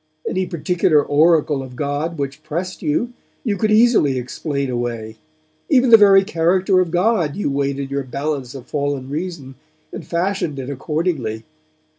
Any 0.27 0.47
particular 0.47 1.03
Oracle 1.05 1.61
of 1.61 1.75
God 1.75 2.17
which 2.17 2.41
pressed 2.41 2.81
you, 2.81 3.13
you 3.43 3.55
could 3.55 3.69
easily 3.69 4.17
explain 4.17 4.67
away; 4.71 5.17
even 5.69 5.91
the 5.91 5.95
very 5.95 6.23
character 6.23 6.79
of 6.79 6.89
God 6.89 7.35
you 7.35 7.51
weighed 7.51 7.77
in 7.77 7.89
your 7.89 8.01
balance 8.01 8.55
of 8.55 8.65
fallen 8.65 9.11
reason, 9.11 9.53
and 9.93 10.03
fashioned 10.03 10.57
it 10.57 10.71
accordingly. 10.71 11.43